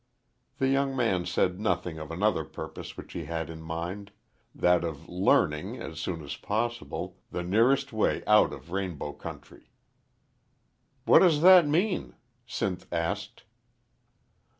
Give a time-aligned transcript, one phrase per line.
[0.57, 4.09] The young man said nothing of another purpose which he had in mind
[4.55, 9.69] that of learning, as soon as possible, the nearest way out of the Rainbow country.
[11.05, 12.15] "What does that mean?"
[12.47, 13.43] Sinth asked.